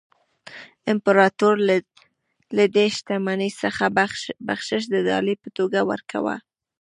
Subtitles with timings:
[0.91, 1.55] امپراتور
[2.57, 3.83] له دې شتمنۍ څخه
[4.47, 6.35] بخشش د ډالۍ په توګه ورکاوه.